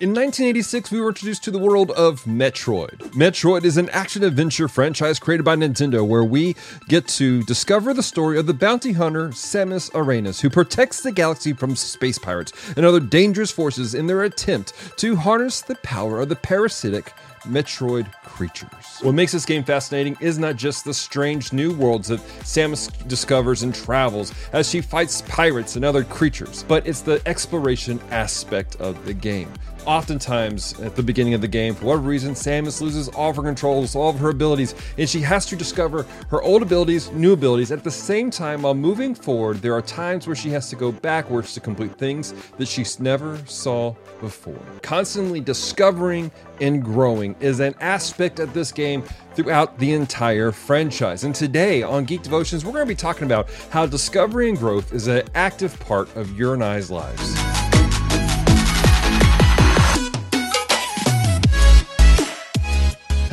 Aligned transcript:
In 0.00 0.08
1986, 0.08 0.90
we 0.90 1.00
were 1.00 1.10
introduced 1.10 1.44
to 1.44 1.52
the 1.52 1.58
world 1.60 1.92
of 1.92 2.24
Metroid. 2.24 2.98
Metroid 3.12 3.62
is 3.62 3.76
an 3.76 3.88
action 3.90 4.24
adventure 4.24 4.66
franchise 4.66 5.20
created 5.20 5.44
by 5.44 5.54
Nintendo 5.54 6.04
where 6.04 6.24
we 6.24 6.56
get 6.88 7.06
to 7.06 7.44
discover 7.44 7.94
the 7.94 8.02
story 8.02 8.36
of 8.36 8.46
the 8.46 8.54
bounty 8.54 8.90
hunter 8.90 9.28
Samus 9.28 9.94
Aran, 9.94 10.24
who 10.24 10.50
protects 10.50 11.02
the 11.02 11.12
galaxy 11.12 11.52
from 11.52 11.76
space 11.76 12.18
pirates 12.18 12.52
and 12.76 12.84
other 12.84 12.98
dangerous 12.98 13.52
forces 13.52 13.94
in 13.94 14.08
their 14.08 14.24
attempt 14.24 14.72
to 14.98 15.14
harness 15.14 15.60
the 15.60 15.76
power 15.76 16.20
of 16.20 16.28
the 16.28 16.34
parasitic 16.34 17.12
Metroid 17.44 18.10
creatures. 18.24 18.98
What 19.02 19.12
makes 19.12 19.30
this 19.30 19.44
game 19.44 19.62
fascinating 19.62 20.16
is 20.18 20.40
not 20.40 20.56
just 20.56 20.84
the 20.84 20.94
strange 20.94 21.52
new 21.52 21.72
worlds 21.72 22.08
that 22.08 22.20
Samus 22.42 22.90
discovers 23.06 23.62
and 23.62 23.72
travels 23.72 24.32
as 24.52 24.68
she 24.68 24.80
fights 24.80 25.22
pirates 25.28 25.76
and 25.76 25.84
other 25.84 26.02
creatures, 26.02 26.64
but 26.66 26.84
it's 26.84 27.00
the 27.02 27.22
exploration 27.26 28.00
aspect 28.10 28.74
of 28.76 29.04
the 29.04 29.14
game. 29.14 29.52
Oftentimes, 29.86 30.80
at 30.80 30.96
the 30.96 31.02
beginning 31.02 31.34
of 31.34 31.42
the 31.42 31.48
game, 31.48 31.74
for 31.74 31.86
whatever 31.86 32.08
reason, 32.08 32.32
Samus 32.32 32.80
loses 32.80 33.08
all 33.08 33.30
of 33.30 33.36
her 33.36 33.42
controls, 33.42 33.94
all 33.94 34.08
of 34.08 34.18
her 34.18 34.30
abilities, 34.30 34.74
and 34.96 35.08
she 35.08 35.20
has 35.20 35.44
to 35.46 35.56
discover 35.56 36.06
her 36.30 36.42
old 36.42 36.62
abilities, 36.62 37.10
new 37.10 37.34
abilities. 37.34 37.70
At 37.70 37.84
the 37.84 37.90
same 37.90 38.30
time, 38.30 38.62
while 38.62 38.74
moving 38.74 39.14
forward, 39.14 39.58
there 39.58 39.74
are 39.74 39.82
times 39.82 40.26
where 40.26 40.36
she 40.36 40.48
has 40.50 40.70
to 40.70 40.76
go 40.76 40.90
backwards 40.90 41.52
to 41.54 41.60
complete 41.60 41.98
things 41.98 42.32
that 42.56 42.66
she 42.66 42.84
never 42.98 43.38
saw 43.46 43.94
before. 44.20 44.58
Constantly 44.82 45.40
discovering 45.40 46.30
and 46.60 46.82
growing 46.82 47.36
is 47.40 47.60
an 47.60 47.74
aspect 47.80 48.38
of 48.40 48.54
this 48.54 48.72
game 48.72 49.02
throughout 49.34 49.78
the 49.78 49.92
entire 49.92 50.50
franchise. 50.50 51.24
And 51.24 51.34
today 51.34 51.82
on 51.82 52.04
Geek 52.04 52.22
Devotions, 52.22 52.64
we're 52.64 52.72
going 52.72 52.86
to 52.86 52.88
be 52.88 52.94
talking 52.94 53.24
about 53.24 53.50
how 53.70 53.84
discovery 53.84 54.48
and 54.48 54.56
growth 54.56 54.94
is 54.94 55.08
an 55.08 55.28
active 55.34 55.78
part 55.80 56.14
of 56.16 56.38
your 56.38 56.54
and 56.54 56.64
I's 56.64 56.90
lives. 56.90 57.53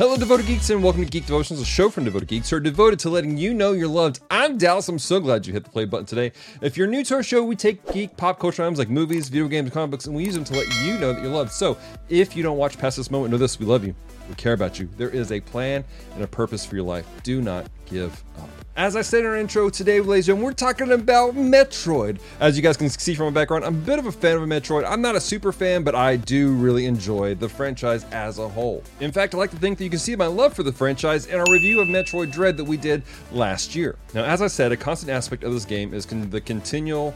Hello, 0.02 0.16
devoted 0.16 0.46
geeks, 0.46 0.68
and 0.70 0.82
welcome 0.82 1.04
to 1.04 1.08
Geek 1.08 1.26
Devotions, 1.26 1.60
a 1.60 1.64
show 1.64 1.88
from 1.88 2.02
devoted 2.04 2.26
geeks 2.26 2.50
who 2.50 2.56
are 2.56 2.60
devoted 2.60 2.98
to 2.98 3.08
letting 3.08 3.38
you 3.38 3.54
know 3.54 3.70
you're 3.70 3.86
loved. 3.86 4.18
I'm 4.32 4.58
Dallas. 4.58 4.88
I'm 4.88 4.98
so 4.98 5.20
glad 5.20 5.46
you 5.46 5.52
hit 5.52 5.62
the 5.62 5.70
play 5.70 5.84
button 5.84 6.06
today. 6.06 6.32
If 6.60 6.76
you're 6.76 6.88
new 6.88 7.04
to 7.04 7.14
our 7.14 7.22
show, 7.22 7.44
we 7.44 7.54
take 7.54 7.86
geek 7.92 8.16
pop 8.16 8.40
culture 8.40 8.64
items 8.64 8.80
like 8.80 8.90
movies, 8.90 9.28
video 9.28 9.46
games, 9.46 9.70
comic 9.70 9.92
books, 9.92 10.06
and 10.06 10.16
we 10.16 10.24
use 10.24 10.34
them 10.34 10.42
to 10.42 10.54
let 10.54 10.66
you 10.82 10.98
know 10.98 11.12
that 11.12 11.22
you're 11.22 11.30
loved. 11.30 11.52
So, 11.52 11.78
if 12.08 12.34
you 12.34 12.42
don't 12.42 12.56
watch 12.58 12.78
past 12.78 12.96
this 12.96 13.12
moment, 13.12 13.30
know 13.30 13.38
this: 13.38 13.60
we 13.60 13.64
love 13.64 13.84
you, 13.84 13.94
we 14.28 14.34
care 14.34 14.52
about 14.52 14.78
you. 14.78 14.88
There 14.96 15.10
is 15.10 15.32
a 15.32 15.40
plan 15.40 15.84
and 16.14 16.22
a 16.22 16.26
purpose 16.26 16.64
for 16.64 16.74
your 16.74 16.84
life. 16.84 17.06
Do 17.22 17.40
not 17.40 17.66
give 17.86 18.22
up. 18.38 18.48
As 18.74 18.96
I 18.96 19.02
said 19.02 19.20
in 19.20 19.26
our 19.26 19.36
intro 19.36 19.68
today, 19.68 20.00
ladies 20.00 20.30
and 20.30 20.42
we're 20.42 20.54
talking 20.54 20.92
about 20.92 21.34
Metroid. 21.34 22.18
As 22.40 22.56
you 22.56 22.62
guys 22.62 22.78
can 22.78 22.88
see 22.88 23.14
from 23.14 23.26
my 23.26 23.40
background, 23.40 23.66
I'm 23.66 23.74
a 23.74 23.84
bit 23.84 23.98
of 23.98 24.06
a 24.06 24.12
fan 24.12 24.38
of 24.38 24.42
Metroid. 24.44 24.88
I'm 24.88 25.02
not 25.02 25.14
a 25.14 25.20
super 25.20 25.52
fan, 25.52 25.82
but 25.82 25.94
I 25.94 26.16
do 26.16 26.54
really 26.54 26.86
enjoy 26.86 27.34
the 27.34 27.50
franchise 27.50 28.04
as 28.12 28.38
a 28.38 28.48
whole. 28.48 28.82
In 29.00 29.12
fact, 29.12 29.34
I 29.34 29.38
like 29.38 29.50
to 29.50 29.58
think 29.58 29.76
that 29.76 29.84
you 29.84 29.90
can 29.90 29.98
see 29.98 30.16
my 30.16 30.26
love 30.26 30.54
for 30.54 30.62
the 30.62 30.72
franchise 30.72 31.26
in 31.26 31.38
our 31.38 31.44
review 31.50 31.80
of 31.80 31.88
Metroid 31.88 32.32
Dread 32.32 32.56
that 32.56 32.64
we 32.64 32.78
did 32.78 33.02
last 33.30 33.74
year. 33.74 33.96
Now, 34.14 34.24
as 34.24 34.40
I 34.40 34.46
said, 34.46 34.72
a 34.72 34.76
constant 34.76 35.10
aspect 35.10 35.44
of 35.44 35.52
this 35.52 35.66
game 35.66 35.92
is 35.92 36.06
the 36.06 36.40
continual 36.40 37.14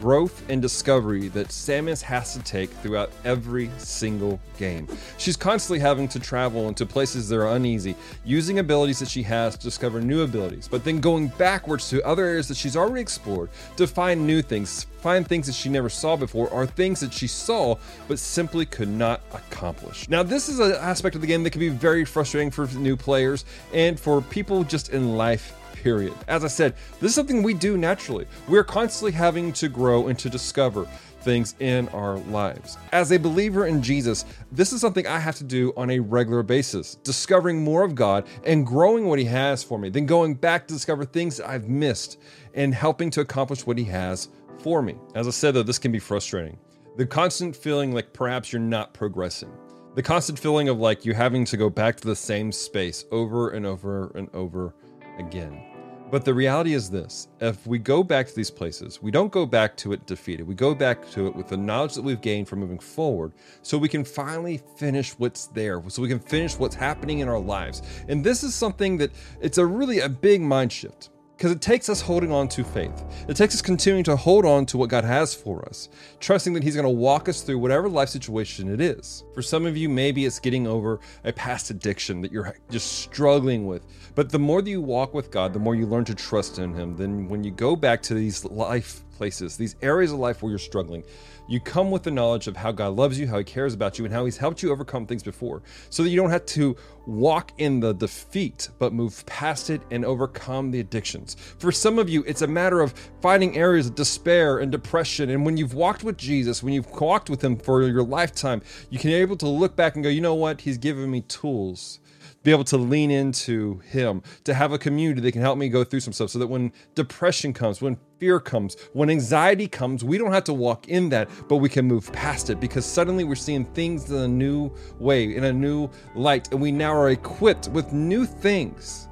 growth 0.00 0.48
and 0.48 0.62
discovery 0.62 1.28
that 1.28 1.48
Samus 1.48 2.02
has 2.02 2.32
to 2.34 2.40
take 2.40 2.70
throughout 2.70 3.10
every 3.24 3.70
single 3.78 4.40
game. 4.58 4.88
She's 5.16 5.36
constantly 5.36 5.78
having 5.78 6.08
to 6.08 6.20
travel 6.20 6.68
into 6.68 6.86
places 6.86 7.28
that 7.28 7.36
are 7.36 7.54
uneasy, 7.56 7.94
using 8.24 8.58
abilities 8.58 8.98
that 9.00 9.08
she 9.08 9.22
has 9.24 9.56
to 9.56 9.62
discover 9.62 10.00
new 10.00 10.22
abilities, 10.22 10.68
but 10.68 10.84
then 10.84 11.00
going 11.00 11.28
backwards 11.38 11.88
to 11.90 12.02
other 12.04 12.24
areas 12.24 12.48
that 12.48 12.56
she's 12.56 12.76
already 12.76 13.00
explored 13.00 13.50
to 13.76 13.86
find 13.86 14.26
new 14.26 14.42
things, 14.42 14.84
find 15.00 15.26
things 15.26 15.46
that 15.46 15.54
she 15.54 15.68
never 15.68 15.88
saw 15.88 16.16
before, 16.16 16.48
or 16.48 16.66
things 16.66 17.00
that 17.00 17.12
she 17.12 17.26
saw 17.26 17.76
but 18.06 18.18
simply 18.18 18.66
could 18.66 18.88
not 18.88 19.20
accomplish. 19.32 20.08
Now, 20.08 20.22
this 20.22 20.48
is 20.48 20.60
an 20.60 20.72
aspect 20.72 21.14
of 21.14 21.20
the 21.20 21.26
game 21.26 21.42
that 21.44 21.50
can 21.50 21.60
be 21.60 21.68
very 21.68 22.04
frustrating 22.04 22.50
for 22.50 22.66
new 22.78 22.96
players 22.96 23.44
and 23.72 23.98
for 23.98 24.20
people 24.20 24.64
just 24.64 24.90
in 24.90 25.16
life 25.16 25.54
period. 25.82 26.14
As 26.26 26.44
I 26.44 26.48
said, 26.48 26.74
this 27.00 27.10
is 27.10 27.14
something 27.14 27.42
we 27.42 27.54
do 27.54 27.76
naturally. 27.76 28.26
We're 28.48 28.64
constantly 28.64 29.12
having 29.12 29.52
to 29.54 29.68
grow 29.68 30.08
and 30.08 30.18
to 30.18 30.28
discover 30.28 30.86
things 31.20 31.54
in 31.60 31.88
our 31.88 32.18
lives. 32.18 32.78
As 32.92 33.12
a 33.12 33.18
believer 33.18 33.66
in 33.66 33.82
Jesus, 33.82 34.24
this 34.52 34.72
is 34.72 34.80
something 34.80 35.06
I 35.06 35.18
have 35.18 35.36
to 35.36 35.44
do 35.44 35.72
on 35.76 35.90
a 35.90 35.98
regular 35.98 36.42
basis, 36.42 36.96
discovering 36.96 37.62
more 37.62 37.82
of 37.84 37.94
God 37.94 38.26
and 38.44 38.66
growing 38.66 39.06
what 39.06 39.18
He 39.18 39.24
has 39.26 39.62
for 39.62 39.78
me, 39.78 39.88
then 39.88 40.06
going 40.06 40.34
back 40.34 40.66
to 40.66 40.74
discover 40.74 41.04
things 41.04 41.40
I've 41.40 41.68
missed 41.68 42.18
and 42.54 42.74
helping 42.74 43.10
to 43.10 43.20
accomplish 43.20 43.66
what 43.66 43.78
He 43.78 43.84
has 43.84 44.28
for 44.58 44.82
me. 44.82 44.96
As 45.14 45.26
I 45.26 45.30
said, 45.30 45.54
though, 45.54 45.62
this 45.62 45.78
can 45.78 45.92
be 45.92 45.98
frustrating. 45.98 46.58
The 46.96 47.06
constant 47.06 47.54
feeling 47.54 47.92
like 47.92 48.12
perhaps 48.12 48.52
you're 48.52 48.60
not 48.60 48.92
progressing. 48.92 49.52
The 49.94 50.02
constant 50.02 50.38
feeling 50.38 50.68
of 50.68 50.78
like 50.78 51.04
you're 51.04 51.14
having 51.14 51.44
to 51.46 51.56
go 51.56 51.68
back 51.70 51.96
to 51.96 52.06
the 52.06 52.16
same 52.16 52.52
space 52.52 53.04
over 53.10 53.50
and 53.50 53.66
over 53.66 54.12
and 54.14 54.28
over 54.34 54.74
again. 55.18 55.62
But 56.10 56.24
the 56.24 56.32
reality 56.32 56.72
is 56.72 56.88
this 56.88 57.28
if 57.40 57.66
we 57.66 57.78
go 57.78 58.02
back 58.02 58.26
to 58.28 58.34
these 58.34 58.50
places, 58.50 59.02
we 59.02 59.10
don't 59.10 59.30
go 59.30 59.44
back 59.44 59.76
to 59.78 59.92
it 59.92 60.06
defeated. 60.06 60.46
We 60.46 60.54
go 60.54 60.74
back 60.74 61.08
to 61.10 61.26
it 61.26 61.36
with 61.36 61.48
the 61.48 61.56
knowledge 61.56 61.94
that 61.94 62.02
we've 62.02 62.20
gained 62.20 62.48
from 62.48 62.60
moving 62.60 62.78
forward 62.78 63.32
so 63.62 63.76
we 63.76 63.90
can 63.90 64.04
finally 64.04 64.62
finish 64.76 65.12
what's 65.18 65.48
there, 65.48 65.82
so 65.88 66.00
we 66.00 66.08
can 66.08 66.18
finish 66.18 66.58
what's 66.58 66.74
happening 66.74 67.18
in 67.18 67.28
our 67.28 67.38
lives. 67.38 67.82
And 68.08 68.24
this 68.24 68.42
is 68.42 68.54
something 68.54 68.96
that 68.98 69.10
it's 69.40 69.58
a 69.58 69.66
really 69.66 70.00
a 70.00 70.08
big 70.08 70.40
mind 70.40 70.72
shift 70.72 71.10
because 71.38 71.52
it 71.52 71.60
takes 71.60 71.88
us 71.88 72.00
holding 72.00 72.32
on 72.32 72.48
to 72.48 72.64
faith. 72.64 73.04
It 73.28 73.36
takes 73.36 73.54
us 73.54 73.62
continuing 73.62 74.02
to 74.04 74.16
hold 74.16 74.44
on 74.44 74.66
to 74.66 74.76
what 74.76 74.90
God 74.90 75.04
has 75.04 75.32
for 75.32 75.64
us, 75.68 75.88
trusting 76.18 76.52
that 76.54 76.64
He's 76.64 76.74
going 76.74 76.82
to 76.82 76.90
walk 76.90 77.28
us 77.28 77.42
through 77.42 77.60
whatever 77.60 77.88
life 77.88 78.08
situation 78.08 78.68
it 78.68 78.80
is. 78.80 79.22
For 79.34 79.40
some 79.40 79.64
of 79.64 79.76
you, 79.76 79.88
maybe 79.88 80.26
it's 80.26 80.40
getting 80.40 80.66
over 80.66 80.98
a 81.22 81.32
past 81.32 81.70
addiction 81.70 82.22
that 82.22 82.32
you're 82.32 82.56
just 82.70 82.98
struggling 82.98 83.68
with. 83.68 83.86
But 84.16 84.32
the 84.32 84.38
more 84.40 84.60
that 84.62 84.68
you 84.68 84.82
walk 84.82 85.14
with 85.14 85.30
God, 85.30 85.52
the 85.52 85.60
more 85.60 85.76
you 85.76 85.86
learn 85.86 86.04
to 86.06 86.14
trust 86.14 86.58
in 86.58 86.74
Him. 86.74 86.96
Then 86.96 87.28
when 87.28 87.44
you 87.44 87.52
go 87.52 87.76
back 87.76 88.02
to 88.02 88.14
these 88.14 88.44
life 88.44 89.04
places, 89.18 89.56
these 89.56 89.76
areas 89.82 90.12
of 90.12 90.18
life 90.18 90.42
where 90.42 90.50
you're 90.50 90.58
struggling, 90.58 91.04
you 91.48 91.60
come 91.60 91.90
with 91.90 92.02
the 92.02 92.10
knowledge 92.10 92.46
of 92.46 92.56
how 92.56 92.70
God 92.72 92.94
loves 92.94 93.18
you, 93.18 93.26
how 93.26 93.38
He 93.38 93.44
cares 93.44 93.74
about 93.74 93.98
you, 93.98 94.04
and 94.04 94.14
how 94.14 94.24
He's 94.24 94.36
helped 94.36 94.62
you 94.62 94.70
overcome 94.70 95.06
things 95.06 95.22
before, 95.22 95.62
so 95.90 96.02
that 96.02 96.10
you 96.10 96.16
don't 96.16 96.30
have 96.30 96.46
to 96.46 96.76
walk 97.06 97.52
in 97.58 97.80
the 97.80 97.92
defeat, 97.92 98.68
but 98.78 98.92
move 98.92 99.24
past 99.26 99.70
it 99.70 99.80
and 99.90 100.04
overcome 100.04 100.70
the 100.70 100.78
addictions. 100.78 101.36
For 101.58 101.72
some 101.72 101.98
of 101.98 102.08
you, 102.08 102.22
it's 102.26 102.42
a 102.42 102.46
matter 102.46 102.80
of 102.80 102.94
finding 103.20 103.56
areas 103.56 103.88
of 103.88 103.94
despair 103.94 104.58
and 104.58 104.70
depression. 104.70 105.30
And 105.30 105.44
when 105.44 105.56
you've 105.56 105.74
walked 105.74 106.04
with 106.04 106.16
Jesus, 106.16 106.62
when 106.62 106.74
you've 106.74 106.90
walked 106.90 107.28
with 107.28 107.42
Him 107.42 107.56
for 107.56 107.82
your 107.82 108.04
lifetime, 108.04 108.62
you 108.90 108.98
can 108.98 109.10
be 109.10 109.14
able 109.14 109.36
to 109.38 109.48
look 109.48 109.74
back 109.74 109.96
and 109.96 110.04
go, 110.04 110.10
you 110.10 110.20
know 110.20 110.34
what? 110.34 110.60
He's 110.60 110.78
given 110.78 111.10
me 111.10 111.22
tools 111.22 111.98
be 112.42 112.50
able 112.50 112.64
to 112.64 112.76
lean 112.76 113.10
into 113.10 113.78
him, 113.90 114.22
to 114.44 114.54
have 114.54 114.72
a 114.72 114.78
community 114.78 115.20
that 115.20 115.32
can 115.32 115.42
help 115.42 115.58
me 115.58 115.68
go 115.68 115.84
through 115.84 116.00
some 116.00 116.12
stuff 116.12 116.30
so 116.30 116.38
that 116.38 116.46
when 116.46 116.72
depression 116.94 117.52
comes, 117.52 117.82
when 117.82 117.98
fear 118.18 118.40
comes, 118.40 118.76
when 118.92 119.10
anxiety 119.10 119.68
comes, 119.68 120.04
we 120.04 120.18
don't 120.18 120.32
have 120.32 120.44
to 120.44 120.54
walk 120.54 120.88
in 120.88 121.08
that, 121.08 121.28
but 121.48 121.56
we 121.56 121.68
can 121.68 121.84
move 121.86 122.12
past 122.12 122.50
it 122.50 122.60
because 122.60 122.84
suddenly 122.84 123.24
we're 123.24 123.34
seeing 123.34 123.64
things 123.64 124.10
in 124.10 124.18
a 124.18 124.28
new 124.28 124.70
way, 124.98 125.36
in 125.36 125.44
a 125.44 125.52
new 125.52 125.88
light, 126.14 126.50
and 126.52 126.60
we 126.60 126.70
now 126.70 126.92
are 126.92 127.10
equipped 127.10 127.68
with 127.68 127.92
new 127.92 128.24
things 128.24 129.08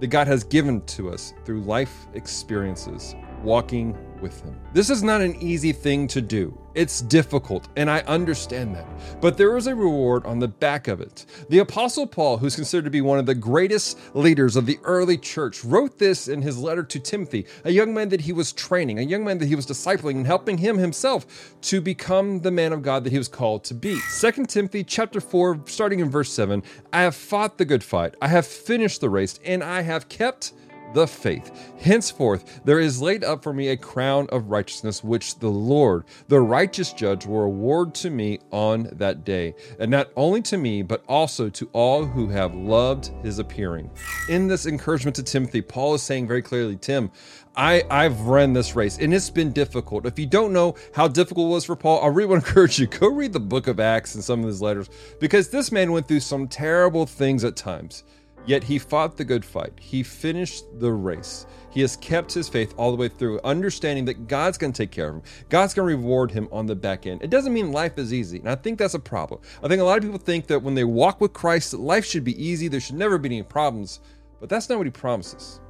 that 0.00 0.08
God 0.08 0.26
has 0.26 0.42
given 0.44 0.80
to 0.86 1.10
us 1.10 1.32
through 1.44 1.60
life 1.60 2.06
experiences, 2.14 3.14
walking 3.42 3.96
with 4.22 4.40
Him. 4.40 4.58
This 4.72 4.88
is 4.88 5.02
not 5.02 5.20
an 5.20 5.36
easy 5.42 5.72
thing 5.72 6.06
to 6.08 6.22
do. 6.22 6.56
It's 6.74 7.02
difficult, 7.02 7.68
and 7.76 7.90
I 7.90 8.00
understand 8.00 8.74
that. 8.74 8.86
But 9.20 9.36
there 9.36 9.58
is 9.58 9.66
a 9.66 9.74
reward 9.74 10.24
on 10.24 10.38
the 10.38 10.48
back 10.48 10.88
of 10.88 11.02
it. 11.02 11.26
The 11.50 11.58
Apostle 11.58 12.06
Paul, 12.06 12.38
who's 12.38 12.54
considered 12.54 12.84
to 12.84 12.90
be 12.90 13.02
one 13.02 13.18
of 13.18 13.26
the 13.26 13.34
greatest 13.34 13.98
leaders 14.14 14.56
of 14.56 14.64
the 14.64 14.78
early 14.84 15.18
church, 15.18 15.62
wrote 15.64 15.98
this 15.98 16.28
in 16.28 16.40
his 16.40 16.56
letter 16.56 16.82
to 16.82 16.98
Timothy, 16.98 17.44
a 17.64 17.70
young 17.70 17.92
man 17.92 18.08
that 18.08 18.22
he 18.22 18.32
was 18.32 18.52
training, 18.52 18.98
a 18.98 19.02
young 19.02 19.22
man 19.22 19.36
that 19.38 19.48
he 19.48 19.54
was 19.54 19.66
discipling 19.66 20.16
and 20.16 20.26
helping 20.26 20.58
him 20.58 20.78
himself 20.78 21.54
to 21.62 21.82
become 21.82 22.40
the 22.40 22.50
man 22.50 22.72
of 22.72 22.80
God 22.80 23.04
that 23.04 23.12
he 23.12 23.18
was 23.18 23.28
called 23.28 23.64
to 23.64 23.74
be. 23.74 23.98
2 24.20 24.46
Timothy 24.46 24.82
chapter 24.82 25.20
4, 25.20 25.64
starting 25.66 26.00
in 26.00 26.08
verse 26.08 26.32
7, 26.32 26.62
I 26.90 27.02
have 27.02 27.14
fought 27.14 27.58
the 27.58 27.66
good 27.66 27.84
fight, 27.84 28.14
I 28.22 28.28
have 28.28 28.46
finished 28.46 29.02
the 29.02 29.10
race, 29.10 29.38
and 29.44 29.62
I 29.62 29.82
have 29.82 30.08
kept 30.08 30.52
the 30.94 31.06
faith. 31.06 31.72
Henceforth, 31.80 32.60
there 32.64 32.80
is 32.80 33.02
laid 33.02 33.24
up 33.24 33.42
for 33.42 33.52
me 33.52 33.68
a 33.68 33.76
crown 33.76 34.26
of 34.30 34.50
righteousness, 34.50 35.02
which 35.02 35.38
the 35.38 35.48
Lord, 35.48 36.04
the 36.28 36.40
righteous 36.40 36.92
judge, 36.92 37.26
will 37.26 37.42
award 37.42 37.94
to 37.96 38.10
me 38.10 38.40
on 38.50 38.88
that 38.92 39.24
day. 39.24 39.54
And 39.78 39.90
not 39.90 40.10
only 40.16 40.42
to 40.42 40.56
me, 40.56 40.82
but 40.82 41.04
also 41.08 41.48
to 41.50 41.68
all 41.72 42.04
who 42.04 42.28
have 42.28 42.54
loved 42.54 43.10
his 43.22 43.38
appearing. 43.38 43.90
In 44.28 44.48
this 44.48 44.66
encouragement 44.66 45.16
to 45.16 45.22
Timothy, 45.22 45.62
Paul 45.62 45.94
is 45.94 46.02
saying 46.02 46.26
very 46.28 46.42
clearly, 46.42 46.76
Tim, 46.76 47.10
I, 47.56 47.84
I've 47.90 48.20
run 48.22 48.52
this 48.52 48.74
race 48.74 48.98
and 48.98 49.12
it's 49.12 49.28
been 49.28 49.52
difficult. 49.52 50.06
If 50.06 50.18
you 50.18 50.26
don't 50.26 50.52
know 50.52 50.74
how 50.94 51.08
difficult 51.08 51.48
it 51.48 51.50
was 51.50 51.64
for 51.64 51.76
Paul, 51.76 52.02
I 52.02 52.06
really 52.06 52.28
want 52.28 52.42
to 52.42 52.48
encourage 52.52 52.78
you 52.78 52.86
go 52.86 53.08
read 53.08 53.32
the 53.32 53.40
book 53.40 53.66
of 53.66 53.78
Acts 53.78 54.14
and 54.14 54.24
some 54.24 54.40
of 54.40 54.46
his 54.46 54.62
letters 54.62 54.88
because 55.20 55.50
this 55.50 55.70
man 55.70 55.92
went 55.92 56.08
through 56.08 56.20
some 56.20 56.48
terrible 56.48 57.06
things 57.06 57.44
at 57.44 57.56
times 57.56 58.04
Yet 58.44 58.64
he 58.64 58.78
fought 58.78 59.16
the 59.16 59.24
good 59.24 59.44
fight. 59.44 59.72
He 59.78 60.02
finished 60.02 60.64
the 60.80 60.92
race. 60.92 61.46
He 61.70 61.80
has 61.82 61.96
kept 61.96 62.32
his 62.32 62.48
faith 62.48 62.74
all 62.76 62.90
the 62.90 62.96
way 62.96 63.08
through, 63.08 63.40
understanding 63.44 64.04
that 64.06 64.26
God's 64.26 64.58
going 64.58 64.72
to 64.72 64.76
take 64.76 64.90
care 64.90 65.08
of 65.08 65.14
him. 65.16 65.22
God's 65.48 65.74
going 65.74 65.88
to 65.88 65.96
reward 65.96 66.30
him 66.32 66.48
on 66.50 66.66
the 66.66 66.74
back 66.74 67.06
end. 67.06 67.22
It 67.22 67.30
doesn't 67.30 67.54
mean 67.54 67.72
life 67.72 67.98
is 67.98 68.12
easy. 68.12 68.38
And 68.38 68.50
I 68.50 68.56
think 68.56 68.78
that's 68.78 68.94
a 68.94 68.98
problem. 68.98 69.40
I 69.62 69.68
think 69.68 69.80
a 69.80 69.84
lot 69.84 69.98
of 69.98 70.04
people 70.04 70.18
think 70.18 70.48
that 70.48 70.62
when 70.62 70.74
they 70.74 70.84
walk 70.84 71.20
with 71.20 71.32
Christ, 71.32 71.72
life 71.72 72.04
should 72.04 72.24
be 72.24 72.44
easy. 72.44 72.66
There 72.66 72.80
should 72.80 72.96
never 72.96 73.16
be 73.16 73.28
any 73.28 73.42
problems. 73.42 74.00
But 74.40 74.48
that's 74.48 74.68
not 74.68 74.78
what 74.78 74.86
he 74.88 74.90
promises. 74.90 75.60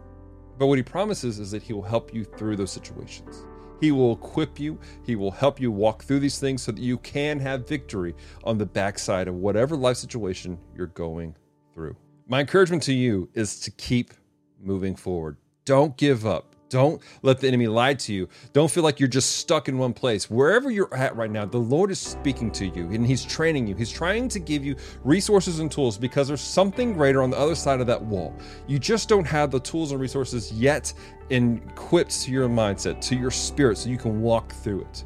But 0.59 0.67
what 0.67 0.79
he 0.79 0.83
promises 0.83 1.39
is 1.39 1.51
that 1.51 1.63
he 1.63 1.75
will 1.75 1.83
help 1.83 2.15
you 2.15 2.25
through 2.25 2.57
those 2.57 2.73
situations. 2.73 3.45
He 3.81 3.93
will 3.93 4.13
equip 4.13 4.59
you. 4.59 4.79
He 5.05 5.17
will 5.17 5.31
help 5.31 5.61
you 5.61 5.71
walk 5.71 6.05
through 6.05 6.21
these 6.21 6.39
things 6.39 6.63
so 6.63 6.73
that 6.73 6.81
you 6.81 6.99
can 6.99 7.39
have 7.41 7.69
victory 7.69 8.15
on 8.45 8.57
the 8.57 8.65
backside 8.65 9.29
of 9.29 9.35
whatever 9.35 9.77
life 9.77 9.99
situation 9.99 10.59
you're 10.75 10.87
going 10.87 11.37
through. 11.75 11.97
My 12.33 12.41
encouragement 12.41 12.83
to 12.85 12.95
you 12.95 13.29
is 13.35 13.61
to 13.61 13.71
keep 13.71 14.15
moving 14.59 14.97
forward. 14.97 15.37
Don't 15.67 15.95
give 15.99 16.25
up. 16.25 16.57
Don't 16.71 17.03
let 17.21 17.41
the 17.41 17.47
enemy 17.47 17.67
lie 17.67 17.93
to 17.93 18.15
you. 18.15 18.27
Don't 18.55 18.71
feel 18.71 18.83
like 18.83 18.99
you're 18.99 19.07
just 19.07 19.37
stuck 19.37 19.69
in 19.69 19.77
one 19.77 19.93
place. 19.93 20.31
Wherever 20.31 20.71
you're 20.71 20.95
at 20.95 21.15
right 21.15 21.31
now, 21.31 21.45
the 21.45 21.59
Lord 21.59 21.91
is 21.91 21.99
speaking 21.99 22.51
to 22.53 22.69
you 22.69 22.89
and 22.89 23.07
He's 23.07 23.23
training 23.23 23.67
you. 23.67 23.75
He's 23.75 23.91
trying 23.91 24.31
to 24.31 24.39
give 24.39 24.65
you 24.65 24.77
resources 25.05 25.59
and 25.59 25.71
tools 25.71 25.99
because 25.99 26.27
there's 26.27 26.41
something 26.41 26.95
greater 26.95 27.23
on 27.23 27.29
the 27.29 27.37
other 27.37 27.55
side 27.55 27.83
of 27.83 27.87
that 27.89 28.03
wall. 28.03 28.35
You 28.67 28.79
just 28.79 29.11
don't 29.11 29.27
have 29.27 29.51
the 29.51 29.61
tools 29.61 29.93
and 29.93 30.01
resources 30.01 30.51
yet 30.53 30.91
equipped 31.29 32.23
to 32.23 32.31
your 32.31 32.49
mindset, 32.49 33.03
to 33.09 33.15
your 33.15 33.31
spirit, 33.31 33.77
so 33.77 33.91
you 33.91 33.99
can 33.99 34.23
walk 34.23 34.53
through 34.53 34.81
it. 34.81 35.05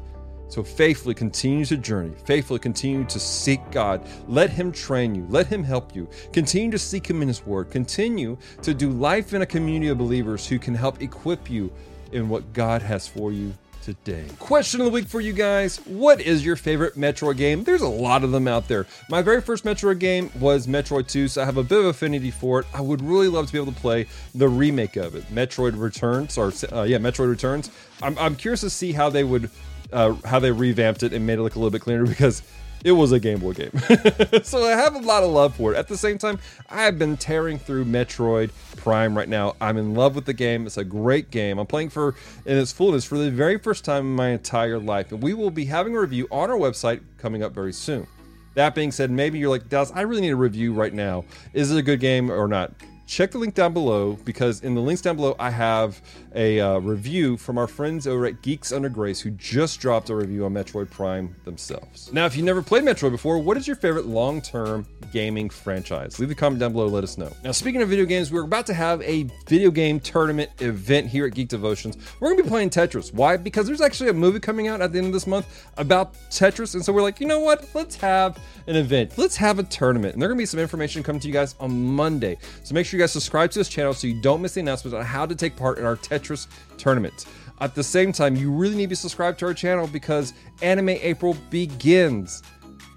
So 0.49 0.63
faithfully 0.63 1.13
continue 1.13 1.65
to 1.65 1.77
journey, 1.77 2.13
faithfully 2.25 2.59
continue 2.59 3.03
to 3.05 3.19
seek 3.19 3.59
God. 3.71 4.07
Let 4.27 4.49
Him 4.49 4.71
train 4.71 5.13
you, 5.15 5.25
let 5.29 5.47
Him 5.47 5.63
help 5.63 5.95
you. 5.95 6.09
Continue 6.33 6.71
to 6.71 6.79
seek 6.79 7.09
Him 7.09 7.21
in 7.21 7.27
His 7.27 7.45
Word. 7.45 7.69
Continue 7.69 8.37
to 8.61 8.73
do 8.73 8.89
life 8.89 9.33
in 9.33 9.41
a 9.41 9.45
community 9.45 9.89
of 9.89 9.97
believers 9.97 10.47
who 10.47 10.59
can 10.59 10.75
help 10.75 11.01
equip 11.01 11.49
you 11.49 11.71
in 12.11 12.29
what 12.29 12.53
God 12.53 12.81
has 12.81 13.07
for 13.07 13.31
you 13.31 13.53
today. 13.87 14.25
Question 14.37 14.81
of 14.81 14.85
the 14.85 14.91
week 14.91 15.07
for 15.07 15.21
you 15.21 15.31
guys 15.31 15.77
What 15.85 16.19
is 16.19 16.45
your 16.45 16.57
favorite 16.57 16.95
Metroid 16.95 17.37
game? 17.37 17.63
There's 17.63 17.81
a 17.81 17.87
lot 17.87 18.23
of 18.25 18.31
them 18.31 18.45
out 18.45 18.67
there. 18.67 18.85
My 19.09 19.21
very 19.21 19.41
first 19.41 19.63
Metroid 19.63 19.99
game 19.99 20.29
was 20.39 20.67
Metroid 20.67 21.07
2, 21.07 21.29
so 21.29 21.41
I 21.41 21.45
have 21.45 21.55
a 21.55 21.63
bit 21.63 21.79
of 21.79 21.85
affinity 21.85 22.29
for 22.29 22.59
it. 22.59 22.65
I 22.73 22.81
would 22.81 23.01
really 23.01 23.29
love 23.29 23.47
to 23.47 23.53
be 23.53 23.59
able 23.59 23.71
to 23.71 23.79
play 23.79 24.07
the 24.35 24.49
remake 24.49 24.97
of 24.97 25.15
it, 25.15 25.23
Metroid 25.33 25.79
Returns, 25.79 26.37
or 26.37 26.51
uh, 26.73 26.83
yeah, 26.83 26.97
Metroid 26.97 27.29
Returns. 27.29 27.71
I'm, 28.01 28.17
I'm 28.17 28.35
curious 28.35 28.59
to 28.61 28.69
see 28.69 28.91
how 28.91 29.09
they 29.09 29.23
would 29.23 29.49
uh, 29.93 30.13
how 30.25 30.39
they 30.39 30.51
revamped 30.51 31.03
it 31.03 31.13
and 31.13 31.25
made 31.25 31.39
it 31.39 31.41
look 31.41 31.55
a 31.55 31.59
little 31.59 31.71
bit 31.71 31.81
cleaner 31.81 32.05
because 32.05 32.41
it 32.83 32.91
was 32.91 33.11
a 33.11 33.19
Game 33.19 33.39
Boy 33.39 33.53
game. 33.53 33.71
so 34.43 34.63
I 34.63 34.71
have 34.71 34.95
a 34.95 34.99
lot 34.99 35.23
of 35.23 35.31
love 35.31 35.55
for 35.55 35.73
it. 35.73 35.77
At 35.77 35.87
the 35.87 35.97
same 35.97 36.17
time, 36.17 36.39
I've 36.69 36.99
been 36.99 37.17
tearing 37.17 37.57
through 37.57 37.85
Metroid 37.85 38.51
Prime 38.77 39.17
right 39.17 39.27
now. 39.27 39.55
I'm 39.59 39.77
in 39.77 39.93
love 39.93 40.15
with 40.15 40.25
the 40.25 40.33
game. 40.33 40.65
It's 40.65 40.77
a 40.77 40.83
great 40.83 41.31
game. 41.31 41.57
I'm 41.57 41.67
playing 41.67 41.89
for 41.89 42.15
in 42.45 42.57
its 42.57 42.71
fullness 42.71 43.03
for 43.03 43.17
the 43.17 43.31
very 43.31 43.57
first 43.57 43.83
time 43.83 44.05
in 44.05 44.15
my 44.15 44.29
entire 44.29 44.79
life. 44.79 45.11
And 45.11 45.21
we 45.21 45.33
will 45.33 45.51
be 45.51 45.65
having 45.65 45.95
a 45.95 45.99
review 45.99 46.27
on 46.31 46.49
our 46.49 46.57
website 46.57 47.01
coming 47.17 47.43
up 47.43 47.53
very 47.53 47.73
soon. 47.73 48.07
That 48.53 48.73
being 48.73 48.91
said, 48.91 49.11
maybe 49.11 49.37
you're 49.37 49.49
like, 49.49 49.69
Dallas, 49.69 49.91
I 49.93 50.01
really 50.01 50.21
need 50.21 50.31
a 50.31 50.35
review 50.35 50.73
right 50.73 50.93
now. 50.93 51.25
Is 51.53 51.71
it 51.71 51.77
a 51.77 51.83
good 51.83 51.99
game 51.99 52.31
or 52.31 52.47
not? 52.47 52.73
Check 53.07 53.31
the 53.31 53.37
link 53.37 53.55
down 53.55 53.73
below 53.73 54.17
because 54.25 54.61
in 54.61 54.75
the 54.75 54.81
links 54.81 55.01
down 55.01 55.15
below 55.15 55.35
I 55.39 55.49
have 55.49 56.01
a 56.35 56.59
uh, 56.59 56.77
review 56.79 57.37
from 57.37 57.57
our 57.57 57.67
friends 57.67 58.05
over 58.05 58.25
at 58.25 58.41
Geeks 58.41 58.71
Under 58.71 58.89
Grace 58.89 59.21
who 59.21 59.31
just 59.31 59.79
dropped 59.79 60.09
a 60.09 60.15
review 60.15 60.45
on 60.45 60.53
Metroid 60.53 60.91
Prime 60.91 61.33
themselves. 61.45 62.11
Now, 62.11 62.25
if 62.25 62.35
you've 62.35 62.45
never 62.45 62.61
played 62.61 62.83
Metroid 62.83 63.11
before, 63.11 63.39
what 63.39 63.55
is 63.55 63.65
your 63.65 63.77
favorite 63.77 64.05
long-term 64.05 64.85
gaming 65.13 65.49
franchise? 65.49 66.19
Leave 66.19 66.29
a 66.31 66.35
comment 66.35 66.59
down 66.59 66.73
below, 66.73 66.87
let 66.87 67.03
us 67.03 67.17
know. 67.17 67.31
Now, 67.43 67.53
speaking 67.53 67.81
of 67.81 67.89
video 67.89 68.05
games, 68.05 68.31
we're 68.31 68.43
about 68.43 68.65
to 68.67 68.73
have 68.73 69.01
a 69.01 69.23
video 69.47 69.71
game 69.71 69.99
tournament 70.01 70.51
event 70.59 71.07
here 71.07 71.25
at 71.25 71.33
Geek 71.33 71.47
Devotions. 71.47 71.97
We're 72.19 72.29
gonna 72.29 72.43
be 72.43 72.49
playing 72.49 72.71
Tetris. 72.71 73.13
Why? 73.13 73.37
Because 73.37 73.67
there's 73.67 73.81
actually 73.81 74.09
a 74.09 74.13
movie 74.13 74.41
coming 74.41 74.67
out 74.67 74.81
at 74.81 74.91
the 74.91 74.97
end 74.97 75.07
of 75.07 75.13
this 75.13 75.27
month 75.27 75.65
about 75.77 76.13
Tetris, 76.29 76.75
and 76.75 76.83
so 76.83 76.91
we're 76.91 77.01
like, 77.01 77.21
you 77.21 77.27
know 77.27 77.39
what? 77.39 77.69
Let's 77.73 77.95
have 77.95 78.37
an 78.67 78.75
event. 78.75 79.17
Let's 79.17 79.37
have 79.37 79.59
a 79.59 79.63
tournament, 79.63 80.13
and 80.13 80.21
there's 80.21 80.29
gonna 80.29 80.37
be 80.37 80.45
some 80.45 80.59
information 80.59 81.03
coming 81.03 81.21
to 81.21 81.27
you 81.27 81.33
guys 81.33 81.55
on 81.59 81.71
Monday. 81.71 82.37
So 82.63 82.75
make 82.75 82.85
sure 82.85 82.96
you 82.97 83.03
guys 83.03 83.11
subscribe 83.11 83.51
to 83.51 83.59
this 83.59 83.69
channel 83.69 83.93
so 83.93 84.07
you 84.07 84.19
don't 84.19 84.41
miss 84.41 84.55
the 84.55 84.59
announcements 84.61 84.95
on 84.95 85.05
how 85.05 85.25
to 85.25 85.35
take 85.35 85.55
part 85.55 85.77
in 85.77 85.85
our 85.85 85.95
Tetris 85.95 86.47
tournament. 86.77 87.25
At 87.61 87.75
the 87.75 87.83
same 87.83 88.11
time, 88.11 88.35
you 88.35 88.51
really 88.51 88.75
need 88.75 88.85
to 88.85 88.89
be 88.89 88.95
subscribed 88.95 89.39
to 89.39 89.45
our 89.45 89.53
channel 89.53 89.87
because 89.87 90.33
Anime 90.61 90.89
April 90.89 91.35
begins 91.49 92.41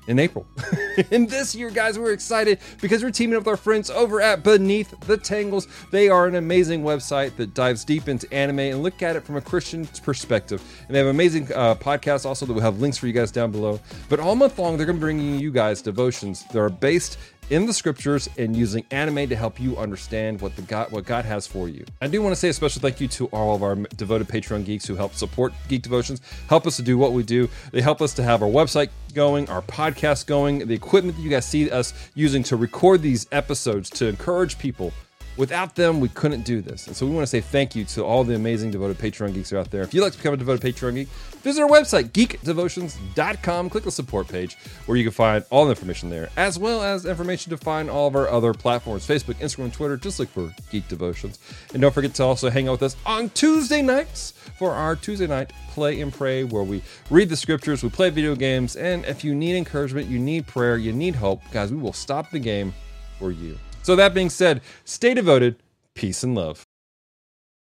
in 0.07 0.19
April. 0.19 0.47
and 1.11 1.29
this 1.29 1.55
year, 1.55 1.71
guys, 1.71 1.99
we're 1.99 2.13
excited 2.13 2.61
because 2.81 3.03
we're 3.03 3.11
teaming 3.11 3.37
up 3.37 3.41
with 3.41 3.49
our 3.49 3.57
friends 3.57 3.91
over 3.91 4.21
at 4.21 4.43
Beneath 4.43 4.99
the 5.01 5.17
Tangles. 5.17 5.69
They 5.91 6.09
are 6.09 6.27
an 6.27 6.35
amazing 6.35 6.83
website 6.83 7.37
that 7.37 7.53
dives 7.55 7.85
deep 7.85 8.09
into 8.09 8.31
anime 8.33 8.59
and 8.61 8.83
look 8.83 9.03
at 9.03 9.17
it 9.17 9.25
from 9.25 9.37
a 9.37 9.41
Christian 9.41 9.87
perspective. 10.03 10.63
And 10.87 10.95
they 10.95 10.99
have 10.99 11.09
amazing 11.09 11.49
uh, 11.55 11.75
podcasts 11.75 12.25
also 12.25 12.47
that 12.47 12.53
will 12.53 12.61
have 12.61 12.81
links 12.81 12.97
for 12.97 13.07
you 13.07 13.13
guys 13.13 13.31
down 13.31 13.53
below. 13.53 13.79
But 14.09 14.19
all 14.19 14.35
month 14.35 14.59
long, 14.59 14.77
they're 14.77 14.87
going 14.87 14.97
to 14.97 15.01
be 15.01 15.05
bringing 15.05 15.39
you 15.39 15.51
guys 15.51 15.83
devotions 15.83 16.45
that 16.45 16.59
are 16.59 16.71
based 16.71 17.19
in 17.51 17.67
the 17.67 17.73
scriptures 17.73 18.29
and 18.39 18.57
using 18.57 18.85
anime 18.91 19.29
to 19.29 19.37
help 19.37 19.61
you 19.61 19.77
understand 19.77 20.41
what 20.41 20.57
the 20.57 20.63
God 20.63 20.91
what 20.91 21.05
God 21.05 21.25
has 21.25 21.47
for 21.47 21.69
you. 21.69 21.85
I 22.01 22.07
do 22.07 22.23
want 22.23 22.33
to 22.33 22.37
say 22.37 22.49
a 22.49 22.53
special 22.53 22.81
thank 22.81 23.01
you 23.01 23.09
to 23.09 23.27
all 23.27 23.55
of 23.55 23.63
our 23.63 23.75
devoted 23.75 24.29
Patreon 24.29 24.65
geeks 24.65 24.87
who 24.87 24.95
help 24.95 25.15
support 25.15 25.53
Geek 25.69 25.83
Devotions, 25.83 26.21
help 26.49 26.67
us 26.67 26.77
to 26.77 26.83
do 26.83 26.97
what 26.97 27.13
we 27.13 27.23
do. 27.23 27.49
They 27.73 27.81
help 27.81 28.01
us 28.01 28.15
to 28.15 28.23
have 28.23 28.43
our 28.43 28.49
website 28.49 28.91
going, 29.15 29.49
our 29.51 29.63
podcast 29.63 30.27
going, 30.27 30.67
the 30.67 30.75
equipment 30.75 31.17
that 31.17 31.23
you 31.23 31.31
guys 31.31 31.45
see 31.45 31.71
us 31.71 31.93
using 32.15 32.43
to 32.45 32.57
record 32.57 33.03
these 33.03 33.27
episodes 33.33 33.91
to 33.91 34.07
encourage 34.07 34.59
people 34.59 34.93
Without 35.41 35.75
them, 35.75 36.01
we 36.01 36.11
couldn't 36.11 36.43
do 36.43 36.61
this. 36.61 36.87
And 36.87 36.95
so 36.95 37.07
we 37.07 37.15
want 37.15 37.23
to 37.23 37.27
say 37.27 37.41
thank 37.41 37.75
you 37.75 37.87
to 37.87 38.05
all 38.05 38.25
the 38.25 38.35
amazing 38.35 38.71
devoted 38.71 38.99
Patreon 38.99 39.33
geeks 39.33 39.55
are 39.55 39.57
out 39.57 39.71
there. 39.71 39.81
If 39.81 39.95
you'd 39.95 40.03
like 40.03 40.13
to 40.13 40.19
become 40.19 40.35
a 40.35 40.37
devoted 40.37 40.61
Patreon 40.61 40.97
geek, 40.97 41.09
visit 41.43 41.63
our 41.63 41.69
website, 41.69 42.11
geekdevotions.com. 42.11 43.71
Click 43.71 43.85
the 43.85 43.91
support 43.91 44.29
page 44.29 44.59
where 44.85 44.99
you 44.99 45.05
can 45.05 45.15
find 45.15 45.43
all 45.49 45.65
the 45.65 45.71
information 45.71 46.11
there, 46.11 46.29
as 46.37 46.59
well 46.59 46.83
as 46.83 47.07
information 47.07 47.49
to 47.49 47.57
find 47.57 47.89
all 47.89 48.07
of 48.07 48.17
our 48.17 48.29
other 48.29 48.53
platforms 48.53 49.07
Facebook, 49.07 49.37
Instagram, 49.37 49.73
Twitter. 49.73 49.97
Just 49.97 50.21
look 50.21 50.29
for 50.29 50.55
Geek 50.71 50.87
Devotions. 50.89 51.39
And 51.73 51.81
don't 51.81 51.95
forget 51.95 52.13
to 52.17 52.23
also 52.23 52.51
hang 52.51 52.69
out 52.69 52.73
with 52.73 52.83
us 52.83 52.97
on 53.07 53.31
Tuesday 53.31 53.81
nights 53.81 54.35
for 54.59 54.73
our 54.73 54.95
Tuesday 54.95 55.27
night 55.27 55.55
play 55.71 56.03
and 56.03 56.13
pray, 56.13 56.45
where 56.45 56.65
we 56.65 56.83
read 57.09 57.31
the 57.31 57.37
scriptures, 57.37 57.83
we 57.83 57.89
play 57.89 58.11
video 58.11 58.35
games, 58.35 58.77
and 58.77 59.07
if 59.07 59.25
you 59.25 59.35
need 59.35 59.57
encouragement, 59.57 60.07
you 60.07 60.19
need 60.19 60.47
prayer, 60.47 60.77
you 60.77 60.93
need 60.93 61.15
hope, 61.15 61.41
guys, 61.51 61.73
we 61.73 61.79
will 61.79 61.95
stop 61.95 62.29
the 62.31 62.39
game 62.39 62.75
for 63.19 63.31
you. 63.31 63.59
So, 63.83 63.97
that 63.97 64.15
being 64.15 64.31
said, 64.31 64.61
stay 64.85 65.15
devoted, 65.15 65.57
peace 65.95 66.23
and 66.23 66.35
love. 66.35 66.65